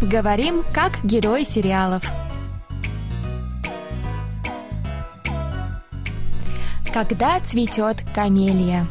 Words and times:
Говорим 0.00 0.62
как 0.72 1.04
герои 1.04 1.42
сериалов. 1.42 2.04
Когда 6.94 7.40
цветет 7.40 7.96
камелия. 8.14 8.86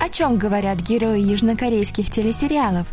О 0.00 0.08
чем 0.08 0.38
говорят 0.38 0.80
герои 0.80 1.20
южнокорейских 1.20 2.10
телесериалов? 2.10 2.86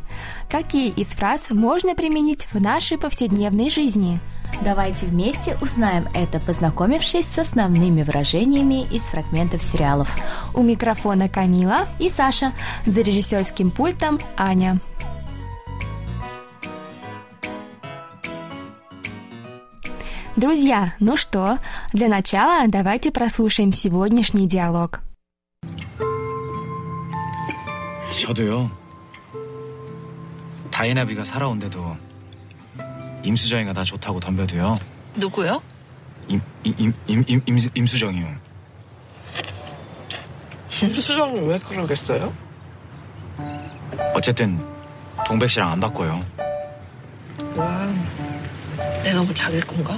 Какие 0.52 0.90
из 0.90 1.08
фраз 1.08 1.50
можно 1.50 1.96
применить 1.96 2.48
в 2.52 2.60
нашей 2.60 2.98
повседневной 2.98 3.70
жизни? 3.70 4.20
Давайте 4.63 5.07
вместе 5.07 5.57
узнаем 5.61 6.09
это, 6.13 6.39
познакомившись 6.39 7.27
с 7.27 7.39
основными 7.39 8.03
выражениями 8.03 8.87
из 8.91 9.03
фрагментов 9.03 9.63
сериалов. 9.63 10.15
У 10.55 10.63
микрофона 10.63 11.29
Камила 11.29 11.89
и 11.99 12.09
Саша. 12.09 12.53
За 12.85 13.01
режиссерским 13.01 13.71
пультом 13.71 14.19
Аня. 14.37 14.79
Друзья, 20.37 20.95
ну 21.01 21.17
что, 21.17 21.59
для 21.93 22.09
начала 22.09 22.67
давайте 22.67 23.11
прослушаем 23.11 23.73
сегодняшний 23.73 24.47
диалог. 24.47 25.01
저도요. 28.21 28.71
다이나비가 30.71 31.25
살아온데도 31.25 31.97
임수정이가 33.26 33.74
나 33.74 33.84
좋다고 33.84 34.20
덤벼도요. 34.20 34.78
누구요? 35.16 35.60
임, 36.28 36.42
임, 36.64 36.94
임, 37.08 37.24
임, 37.28 37.42
임, 37.46 37.60
임수정이요. 37.74 38.36
김수정이 40.70 41.40
왜 41.48 41.58
그러겠어요? 41.60 42.34
어쨌든 44.14 44.64
동백 45.26 45.50
씨랑 45.50 45.72
안 45.72 45.80
바꿔요. 45.80 46.24
와, 47.56 47.94
내가 49.04 49.24
뭐 49.24 49.34
자길 49.34 49.62
건가? 49.62 49.98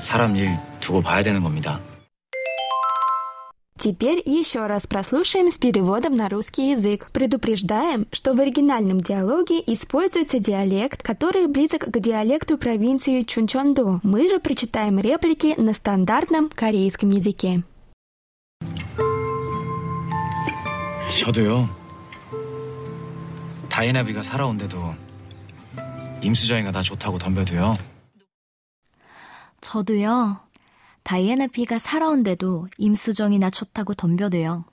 사람 0.00 0.36
일 0.36 0.56
두고 0.80 1.02
봐야 1.02 1.22
되는 1.22 1.42
겁니다. 1.42 1.80
Теперь 3.81 4.21
еще 4.25 4.65
раз 4.65 4.87
прослушаем 4.87 5.51
с 5.51 5.59
переводом 5.59 6.15
на 6.15 6.29
русский 6.29 6.71
язык. 6.71 7.11
Предупреждаем, 7.13 8.07
что 8.11 8.33
в 8.33 8.39
оригинальном 8.39 9.01
диалоге 9.01 9.61
используется 9.67 10.39
диалект, 10.39 11.03
который 11.03 11.47
близок 11.47 11.81
к 11.81 11.99
диалекту 11.99 12.57
провинции 12.57 13.21
Чунчондо. 13.21 13.99
Мы 14.01 14.29
же 14.29 14.39
прочитаем 14.39 14.99
реплики 14.99 15.53
на 15.57 15.73
стандартном 15.73 16.49
корейском 16.49 17.11
языке. 17.11 17.63
저도요. 21.23 21.67
다이나비가 23.69 24.23
살아온데도 24.23 24.95
임수정이가 26.21 26.71
나 26.71 26.81
좋다고 26.81 27.17
덤벼도요. 27.17 27.75
저도요. 29.61 30.39
다이애나 31.03 31.47
피가 31.47 31.79
살아온데도 31.79 32.67
임수정이 32.77 33.39
나 33.39 33.49
좋다고 33.49 33.93
덤벼도요. 33.93 34.65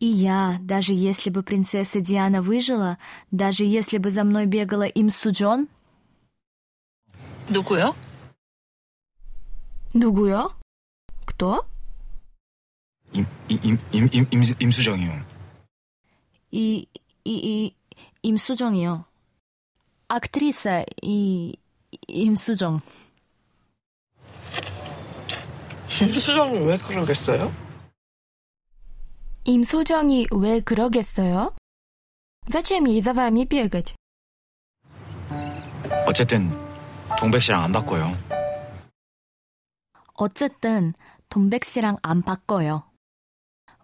И 0.00 0.06
я, 0.06 0.58
даже 0.62 0.94
если 0.94 1.30
бы 1.30 1.44
принцесса 1.44 2.00
Диана 2.00 2.42
выжила, 2.42 2.98
даже 3.30 3.64
если 3.64 3.98
бы 3.98 4.10
за 4.10 4.24
мной 4.24 4.46
бегала 4.46 4.82
им 4.82 5.10
Суджон... 5.10 5.68
누구요? 7.48 7.92
누구요? 9.94 10.50
Кто? 11.24 11.64
임, 13.12 13.26
임, 13.48 13.78
임, 13.92 14.08
임, 14.12 14.28
임, 14.32 14.42
임수정이요. 14.58 15.24
이, 16.50 16.86
이, 17.24 17.30
이, 17.30 17.76
임수정이요. 18.22 19.04
актриса 20.08 20.84
이, 21.00 21.56
임수정. 22.08 22.80
김수정이 25.96 26.58
왜 26.66 26.76
그러겠어요? 26.78 27.52
임소정이 29.44 30.28
왜 30.32 30.60
그러겠어요? 30.60 31.54
Зачем 32.48 32.86
ей 32.86 33.00
за 33.00 33.12
вами 33.14 33.44
бегать? 33.44 33.94
어쨌든 36.06 36.50
동백 37.18 37.42
씨랑 37.42 37.62
안 37.62 37.72
바꿔요. 37.72 38.12
어쨌든 40.14 40.94
동백 41.28 41.64
씨랑 41.64 41.98
안 42.02 42.22
바꿔요. 42.22 42.84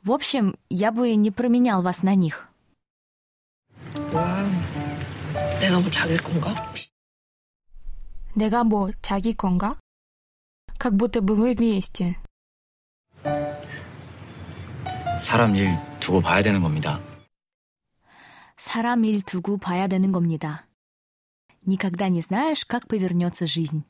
В 0.03 0.13
общем, 0.13 0.55
я 0.71 0.93
бы 0.93 1.15
не 1.17 1.31
променял 1.31 1.83
вас 1.83 2.03
на 2.03 2.15
них. 2.15 2.49
와, 4.13 4.43
내가 5.61 5.81
뭐 5.81 5.91
자길 5.91 6.23
건가? 6.23 6.55
내가 8.35 8.65
뭐 8.65 8.91
자기 9.03 9.35
건가? 9.35 9.77
Как 10.83 10.95
будто 10.95 11.21
бы 11.21 11.35
вы 11.35 11.55
вместе. 11.55 12.17
사람 15.19 15.57
일 15.57 15.77
두고 16.01 16.21
봐야 16.21 16.43
되는 16.43 16.63
겁니다. 16.63 17.01
사람 18.57 19.05
일 19.05 19.23
두고 19.23 19.59
봐야 19.59 19.89
되는 19.89 20.13
겁니다. 20.13 20.67
Никогда 21.67 22.09
не 22.09 22.21
знаешь, 22.21 22.65
как 22.65 22.87
повернется 22.87 23.47
жизнь. 23.47 23.83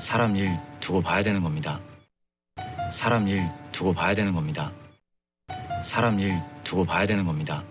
사람 0.00 0.36
일 0.36 0.56
두고 0.80 1.02
봐야 1.02 1.22
되는 1.22 1.42
겁니다. 1.42 1.80
사람 2.92 3.26
일 3.26 3.48
두고 3.72 3.92
봐야 3.92 4.14
되는 4.14 4.32
겁니다. 4.32 4.72
사람 5.82 6.20
일 6.20 6.40
두고 6.64 6.84
봐야 6.84 7.06
되는 7.06 7.24
겁니다. 7.26 7.64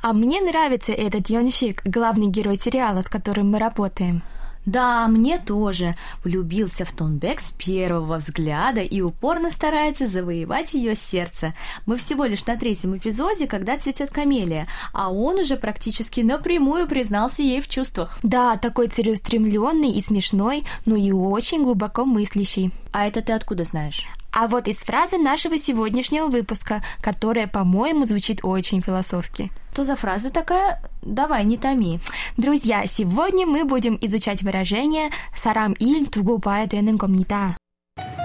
А 0.00 0.12
мне 0.12 0.40
нравится 0.40 0.92
этот 0.92 1.28
Йонщик, 1.28 1.82
главный 1.84 2.28
герой 2.28 2.56
сериала, 2.56 3.02
с 3.02 3.08
которым 3.08 3.50
мы 3.50 3.58
работаем. 3.58 4.22
Да, 4.65 5.07
мне 5.07 5.39
тоже. 5.39 5.93
Влюбился 6.23 6.85
в 6.85 6.91
Тонбек 6.91 7.41
с 7.41 7.51
первого 7.51 8.17
взгляда 8.17 8.81
и 8.81 9.01
упорно 9.01 9.51
старается 9.51 10.07
завоевать 10.07 10.73
ее 10.73 10.95
сердце. 10.95 11.53
Мы 11.85 11.97
всего 11.97 12.25
лишь 12.25 12.45
на 12.45 12.57
третьем 12.57 12.97
эпизоде, 12.97 13.47
когда 13.47 13.77
цветет 13.77 14.09
камелия, 14.09 14.67
а 14.93 15.11
он 15.11 15.39
уже 15.39 15.57
практически 15.57 16.21
напрямую 16.21 16.87
признался 16.87 17.41
ей 17.41 17.61
в 17.61 17.67
чувствах. 17.67 18.17
Да, 18.23 18.57
такой 18.57 18.87
целеустремленный 18.87 19.91
и 19.91 20.01
смешной, 20.01 20.63
но 20.85 20.95
и 20.95 21.11
очень 21.11 21.63
глубоко 21.63 22.05
мыслящий. 22.05 22.71
А 22.91 23.07
это 23.07 23.21
ты 23.21 23.33
откуда 23.33 23.63
знаешь? 23.63 24.07
А 24.32 24.46
вот 24.46 24.68
из 24.68 24.78
фразы 24.78 25.16
нашего 25.18 25.58
сегодняшнего 25.58 26.26
выпуска, 26.26 26.82
которая, 27.00 27.46
по-моему, 27.46 28.04
звучит 28.04 28.40
очень 28.42 28.82
философски. 28.82 29.50
Что 29.72 29.84
за 29.84 29.96
фраза 29.96 30.30
такая? 30.30 30.82
Давай, 31.02 31.44
не 31.44 31.56
томи. 31.56 32.00
Друзья, 32.36 32.86
сегодня 32.86 33.46
мы 33.46 33.64
будем 33.64 33.96
изучать 34.00 34.42
выражение 34.42 35.10
«사람 35.34 35.74
일 35.78 36.10
두고 36.10 36.40
봐야 36.40 36.66
되는 36.66 36.98
겁니다». 36.98 37.56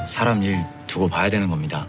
사람 0.05 0.43
일 0.43 0.57
두고 0.87 1.07
봐야 1.09 1.29
되는 1.29 1.47
겁니다. 1.49 1.87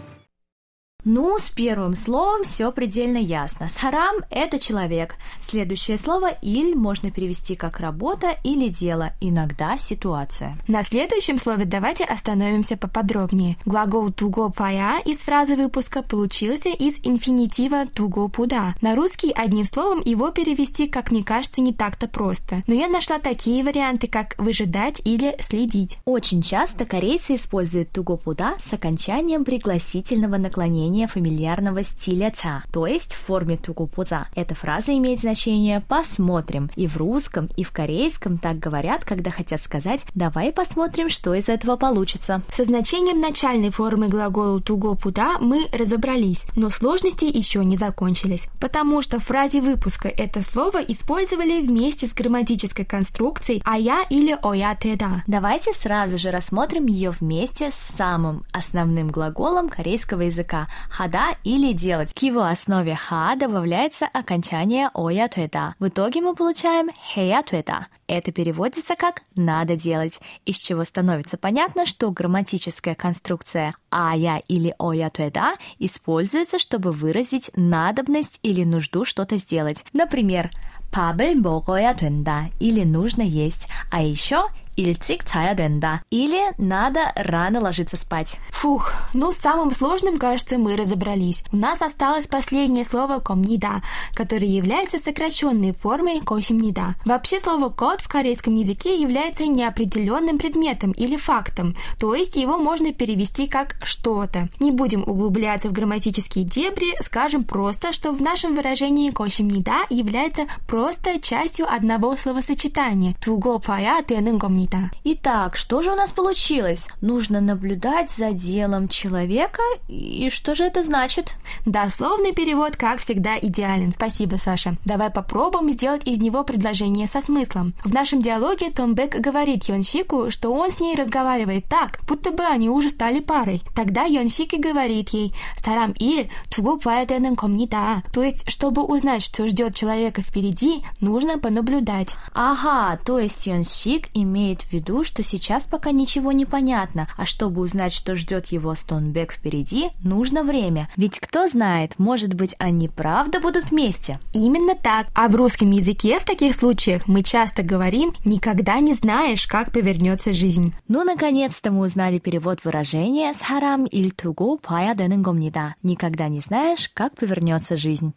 Ну, 1.04 1.38
с 1.38 1.48
первым 1.48 1.94
словом 1.94 2.44
все 2.44 2.70
предельно 2.72 3.16
ясно. 3.16 3.68
Сарам– 3.68 4.16
это 4.30 4.58
человек. 4.58 5.14
Следующее 5.40 5.96
слово 5.96 6.30
«иль» 6.42 6.74
можно 6.74 7.10
перевести 7.10 7.56
как 7.56 7.80
«работа» 7.80 8.36
или 8.44 8.68
«дело», 8.68 9.12
иногда 9.20 9.78
«ситуация». 9.78 10.56
На 10.68 10.82
следующем 10.82 11.38
слове 11.38 11.64
давайте 11.64 12.04
остановимся 12.04 12.76
поподробнее. 12.76 13.56
Глагол 13.64 14.12
«туго 14.12 14.50
пая» 14.50 15.00
из 15.04 15.18
фразы 15.18 15.56
выпуска 15.56 16.02
получился 16.02 16.68
из 16.68 16.98
инфинитива 17.02 17.86
«туго 17.86 18.28
пуда». 18.28 18.74
На 18.82 18.94
русский 18.94 19.32
одним 19.32 19.64
словом 19.64 20.02
его 20.04 20.30
перевести, 20.30 20.86
как 20.86 21.10
мне 21.10 21.24
кажется, 21.24 21.62
не 21.62 21.72
так-то 21.72 22.08
просто. 22.08 22.62
Но 22.66 22.74
я 22.74 22.88
нашла 22.88 23.18
такие 23.18 23.64
варианты, 23.64 24.06
как 24.06 24.34
«выжидать» 24.36 25.00
или 25.04 25.34
«следить». 25.40 25.98
Очень 26.04 26.42
часто 26.42 26.84
корейцы 26.84 27.36
используют 27.36 27.90
«туго 27.90 28.16
пуда» 28.16 28.56
с 28.64 28.72
окончанием 28.72 29.44
пригласительного 29.44 30.36
наклонения 30.36 30.89
фамильярного 31.06 31.82
стиля 31.82 32.30
«ца», 32.30 32.62
то 32.72 32.86
есть 32.86 33.14
в 33.14 33.18
форме 33.18 33.56
«тугупуза». 33.56 34.26
Эта 34.34 34.54
фраза 34.54 34.92
имеет 34.92 35.20
значение 35.20 35.80
«посмотрим». 35.80 36.70
И 36.76 36.86
в 36.86 36.96
русском, 36.96 37.48
и 37.56 37.64
в 37.64 37.70
корейском 37.72 38.38
так 38.38 38.58
говорят, 38.58 39.04
когда 39.04 39.30
хотят 39.30 39.62
сказать 39.62 40.00
«давай 40.14 40.52
посмотрим, 40.52 41.08
что 41.08 41.34
из 41.34 41.48
этого 41.48 41.76
получится». 41.76 42.42
Со 42.52 42.64
значением 42.64 43.18
начальной 43.18 43.70
формы 43.70 44.08
глагола 44.08 44.60
«туго-пуда» 44.60 45.38
мы 45.40 45.66
разобрались, 45.72 46.46
но 46.56 46.70
сложности 46.70 47.24
еще 47.24 47.64
не 47.64 47.76
закончились, 47.76 48.48
потому 48.60 49.02
что 49.02 49.18
в 49.20 49.24
фразе 49.24 49.60
выпуска 49.60 50.08
это 50.08 50.42
слово 50.42 50.78
использовали 50.78 51.60
вместе 51.60 52.06
с 52.06 52.12
грамматической 52.12 52.84
конструкцией 52.84 53.62
«а 53.64 53.78
я» 53.78 54.04
или 54.10 54.36
«оя 54.42 54.74
теда». 54.74 55.22
Давайте 55.26 55.72
сразу 55.72 56.18
же 56.18 56.30
рассмотрим 56.30 56.86
ее 56.86 57.10
вместе 57.10 57.70
с 57.70 57.76
самым 57.96 58.44
основным 58.52 59.08
глаголом 59.08 59.68
корейского 59.68 60.22
языка– 60.22 60.68
хада 60.89 61.35
или 61.43 61.73
делать. 61.73 62.13
К 62.13 62.19
его 62.19 62.43
основе 62.43 62.95
ха 62.95 63.35
добавляется 63.35 64.05
окончание 64.05 64.89
оя 64.93 65.27
туэда. 65.27 65.75
В 65.79 65.87
итоге 65.87 66.21
мы 66.21 66.35
получаем 66.35 66.89
хея 67.13 67.43
туэда. 67.43 67.87
Это 68.07 68.31
переводится 68.31 68.95
как 68.95 69.23
«надо 69.35 69.75
делать», 69.75 70.19
из 70.45 70.57
чего 70.57 70.83
становится 70.83 71.37
понятно, 71.37 71.85
что 71.85 72.11
грамматическая 72.11 72.93
конструкция 72.95 73.73
«ая» 73.91 74.43
или 74.47 74.75
«оя 74.77 75.09
туэда» 75.09 75.55
используется, 75.79 76.59
чтобы 76.59 76.91
выразить 76.91 77.49
надобность 77.55 78.39
или 78.43 78.63
нужду 78.63 79.05
что-то 79.05 79.37
сделать. 79.37 79.83
Например, 79.93 80.51
밥을 80.91 81.35
먹어야 81.35 81.93
된다 81.93 82.49
или 82.59 82.83
нужно 82.83 83.21
есть, 83.21 83.67
а 83.91 84.01
еще 84.01 84.47
일찍 84.79 85.25
자야 85.25 85.55
된다 85.55 86.03
или 86.09 86.51
надо 86.57 87.11
рано 87.15 87.61
ложиться 87.61 87.97
спать. 87.97 88.37
Фух, 88.51 88.93
ну 89.13 89.31
с 89.31 89.37
самым 89.37 89.71
сложным, 89.71 90.17
кажется, 90.17 90.57
мы 90.57 90.75
разобрались. 90.75 91.43
У 91.51 91.57
нас 91.57 91.81
осталось 91.81 92.27
последнее 92.27 92.85
слово 92.85 93.19
комнида, 93.19 93.81
которое 94.13 94.47
является 94.47 94.99
сокращенной 94.99 95.71
формой 95.73 96.19
кошимнида. 96.21 96.95
Вообще 97.05 97.39
слово 97.39 97.69
кот 97.69 98.01
в 98.01 98.07
корейском 98.07 98.55
языке 98.55 98.99
является 98.99 99.45
неопределенным 99.47 100.37
предметом 100.37 100.91
или 100.91 101.15
фактом, 101.15 101.75
то 101.99 102.13
есть 102.13 102.35
его 102.35 102.57
можно 102.57 102.93
перевести 102.93 103.47
как 103.47 103.75
что-то. 103.83 104.49
Не 104.59 104.71
будем 104.71 105.03
углубляться 105.03 105.69
в 105.69 105.71
грамматические 105.71 106.45
дебри, 106.45 106.93
скажем 107.01 107.43
просто, 107.43 107.93
что 107.93 108.11
в 108.11 108.21
нашем 108.21 108.55
выражении 108.55 109.11
кошимнида 109.11 109.85
является 109.89 110.47
просто 110.67 111.21
частью 111.21 111.71
одного 111.71 112.15
словосочетания. 112.15 113.15
Туго 113.23 113.59
пая 113.59 114.01
되는 114.01 114.37
겁니다. 114.37 114.65
клиента. 114.70 114.90
Итак, 115.04 115.56
что 115.56 115.82
же 115.82 115.92
у 115.92 115.94
нас 115.94 116.12
получилось? 116.12 116.88
Нужно 117.00 117.40
наблюдать 117.40 118.10
за 118.10 118.32
делом 118.32 118.88
человека, 118.88 119.62
и 119.88 120.28
что 120.30 120.54
же 120.54 120.64
это 120.64 120.82
значит? 120.82 121.34
Дословный 121.66 122.32
перевод, 122.32 122.76
как 122.76 123.00
всегда, 123.00 123.38
идеален. 123.38 123.92
Спасибо, 123.92 124.36
Саша. 124.36 124.76
Давай 124.84 125.10
попробуем 125.10 125.70
сделать 125.70 126.06
из 126.06 126.18
него 126.18 126.44
предложение 126.44 127.06
со 127.06 127.22
смыслом. 127.22 127.74
В 127.84 127.92
нашем 127.92 128.22
диалоге 128.22 128.70
Том 128.70 128.94
Бек 128.94 129.14
говорит 129.16 129.64
Йонщику, 129.64 130.30
что 130.30 130.52
он 130.52 130.70
с 130.70 130.80
ней 130.80 130.96
разговаривает 130.96 131.66
так, 131.68 132.00
будто 132.06 132.30
бы 132.30 132.44
они 132.44 132.68
уже 132.68 132.88
стали 132.88 133.20
парой. 133.20 133.62
Тогда 133.74 134.04
Йонщики 134.04 134.56
говорит 134.56 135.10
ей 135.10 135.34
«Сарам 135.62 135.92
иль 135.92 136.30
туго 136.54 136.76
паэдэнэн 136.78 137.36
комнита». 137.36 138.02
То 138.12 138.22
есть, 138.22 138.50
чтобы 138.50 138.82
узнать, 138.82 139.22
что 139.22 139.48
ждет 139.48 139.74
человека 139.74 140.22
впереди, 140.22 140.82
нужно 141.00 141.38
понаблюдать. 141.38 142.14
Ага, 142.34 142.98
то 143.04 143.18
есть 143.18 143.46
Йонщик 143.46 144.08
имеет 144.14 144.49
имеет 144.50 144.62
в 144.62 144.72
виду, 144.72 145.04
что 145.04 145.22
сейчас 145.22 145.64
пока 145.64 145.92
ничего 145.92 146.32
не 146.32 146.44
понятно, 146.44 147.08
а 147.16 147.24
чтобы 147.24 147.60
узнать, 147.60 147.92
что 147.92 148.16
ждет 148.16 148.46
его 148.46 148.74
Стоунбек 148.74 149.32
впереди, 149.32 149.90
нужно 150.02 150.42
время. 150.42 150.88
Ведь 150.96 151.20
кто 151.20 151.46
знает, 151.46 151.98
может 151.98 152.34
быть, 152.34 152.56
они 152.58 152.88
правда 152.88 153.40
будут 153.40 153.70
вместе. 153.70 154.18
Именно 154.32 154.74
так. 154.74 155.06
А 155.14 155.28
в 155.28 155.36
русском 155.36 155.70
языке 155.70 156.18
в 156.18 156.24
таких 156.24 156.56
случаях 156.56 157.06
мы 157.06 157.22
часто 157.22 157.62
говорим 157.62 158.12
«никогда 158.24 158.80
не 158.80 158.94
знаешь, 158.94 159.46
как 159.46 159.72
повернется 159.72 160.32
жизнь». 160.32 160.74
Ну, 160.88 161.04
наконец-то 161.04 161.70
мы 161.70 161.84
узнали 161.84 162.18
перевод 162.18 162.64
выражения 162.64 163.32
«сарам 163.32 163.84
иль 163.84 164.12
тугу 164.12 164.58
пая 164.60 164.94
дененгомнида» 164.94 165.76
«никогда 165.82 166.28
не 166.28 166.40
знаешь, 166.40 166.90
как 166.92 167.14
повернется 167.14 167.76
жизнь». 167.76 168.14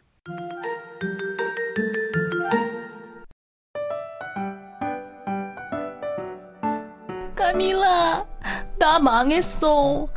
Камила, 7.35 8.27
나 8.79 8.99
망했어. 8.99 10.09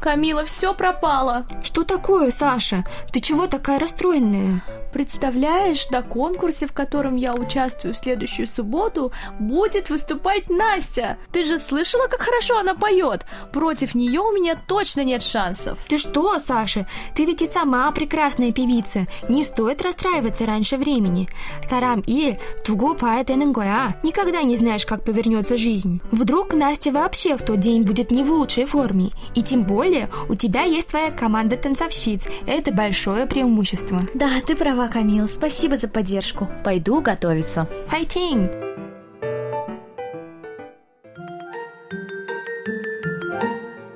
Камила, 0.00 0.44
все 0.44 0.74
пропало. 0.74 1.44
Что 1.62 1.84
такое, 1.84 2.30
Саша? 2.30 2.84
Ты 3.12 3.20
чего 3.20 3.46
такая 3.46 3.78
расстроенная? 3.78 4.62
Представляешь, 4.95 5.89
на 5.89 6.01
конкурсе, 6.01 6.67
в 6.67 6.71
котором 6.71 7.17
я 7.17 7.33
участвую 7.33 7.93
в 7.93 7.97
следующую 7.97 8.47
субботу, 8.47 9.11
будет 9.41 9.89
выступать 9.89 10.49
Настя. 10.49 11.17
Ты 11.33 11.43
же 11.43 11.59
слышала, 11.59 12.07
как 12.07 12.21
хорошо 12.21 12.59
она 12.59 12.75
поет? 12.75 13.25
Против 13.51 13.93
нее 13.93 14.21
у 14.21 14.31
меня 14.31 14.55
точно 14.55 15.03
нет 15.03 15.21
шансов. 15.21 15.79
Ты 15.89 15.97
что, 15.97 16.39
Саша? 16.39 16.87
Ты 17.13 17.25
ведь 17.25 17.41
и 17.41 17.45
сама 17.45 17.91
прекрасная 17.91 18.53
певица. 18.53 19.05
Не 19.27 19.43
стоит 19.43 19.81
расстраиваться 19.81 20.45
раньше 20.45 20.77
времени. 20.77 21.27
Старам 21.61 22.01
и 22.07 22.37
туго 22.63 22.93
поэтенен 22.93 23.51
гоя. 23.51 23.99
Никогда 24.01 24.43
не 24.43 24.55
знаешь, 24.55 24.85
как 24.85 25.03
повернется 25.03 25.57
жизнь. 25.57 25.99
Вдруг 26.13 26.53
Настя 26.53 26.93
вообще 26.93 27.35
в 27.35 27.43
тот 27.43 27.59
день 27.59 27.83
будет 27.83 28.11
не 28.11 28.23
в 28.23 28.31
лучшей 28.31 28.63
форме. 28.63 29.09
И 29.33 29.43
тем 29.43 29.65
более 29.65 30.07
у 30.29 30.35
тебя 30.35 30.63
есть 30.63 30.87
твоя 30.87 31.11
команда 31.11 31.57
танцовщиц. 31.57 32.29
Это 32.47 32.71
большое 32.71 33.25
преимущество. 33.25 34.01
Да, 34.13 34.29
ты 34.47 34.55
права, 34.55 34.84
Камил, 34.84 35.26
спасибо 35.26 35.78
за 35.78 35.88
поддержку. 35.88 36.46
Пойду 36.62 37.00
готовиться. 37.00 37.66
Файтинг! 37.88 38.50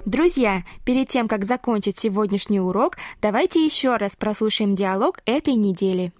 Друзья, 0.06 0.64
перед 0.86 1.08
тем, 1.08 1.28
как 1.28 1.44
закончить 1.44 1.98
сегодняшний 1.98 2.60
урок, 2.60 2.96
давайте 3.20 3.62
еще 3.62 3.98
раз 3.98 4.16
прослушаем 4.16 4.74
диалог 4.74 5.18
этой 5.26 5.54
недели. 5.54 6.12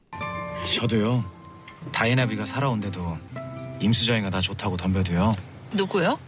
저도요. 0.79 1.25
다이나비가 1.93 2.45
살아온데도 2.45 3.17
임수정이가 3.81 4.29
나 4.29 4.43
좋다고 4.43 4.77
덤벼도요. 4.77 5.35
누구요? 5.73 6.19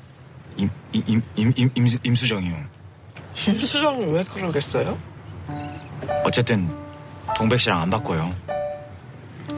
임, 0.56 0.70
임, 0.92 1.02
임, 1.06 1.22
임, 1.36 1.52
임, 1.54 1.70
임, 1.74 1.86
임수정이요. 2.02 2.56
임수정이 3.48 4.06
왜 4.06 4.24
그러겠어요? 4.24 4.96
어쨌든 6.24 6.66
동백 7.36 7.60
씨랑 7.60 7.82
안 7.82 7.90
바꿔요. 7.90 8.32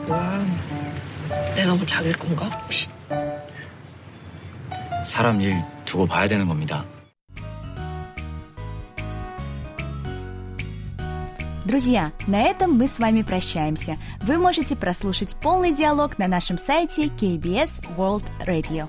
와, 0.09 0.45
내가 1.55 1.75
뭐 1.75 1.87
자길 1.87 2.13
건가? 2.15 2.51
사람 5.05 5.41
일 5.41 5.63
두고 5.85 6.07
봐야 6.07 6.27
되는 6.29 6.47
겁니다. 6.47 6.85
Друзья, 11.65 12.13
на 12.27 12.41
этом 12.41 12.79
мы 12.79 12.89
с 12.89 12.99
вами 12.99 13.21
прощаемся. 13.21 13.99
Вы 14.23 14.39
можете 14.39 14.75
прослушать 14.75 15.37
полный 15.37 15.75
диалог 15.75 16.19
на 16.19 16.27
нашем 16.27 16.57
сайте 16.57 17.09
KBS 17.09 17.83
World 17.99 18.25
Radio. 18.47 18.89